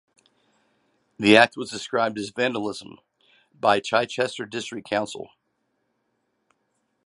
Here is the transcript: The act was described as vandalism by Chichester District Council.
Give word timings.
The 1.19 1.37
act 1.37 1.55
was 1.55 1.69
described 1.69 2.17
as 2.17 2.31
vandalism 2.31 2.97
by 3.53 3.79
Chichester 3.79 4.47
District 4.47 4.89
Council. 4.89 5.29